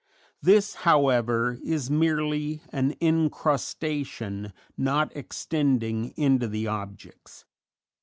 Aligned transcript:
This, 0.41 0.73
however, 0.81 1.59
is 1.63 1.91
merely 1.91 2.63
an 2.69 2.95
encrustation, 3.01 4.51
not 4.75 5.15
extending 5.15 6.09
into 6.17 6.47
the 6.47 6.65
objects. 6.65 7.45